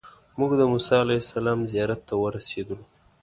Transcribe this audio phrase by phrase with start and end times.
[0.39, 2.85] موږ د موسی علیه السلام زیارت ته ورسېدلو.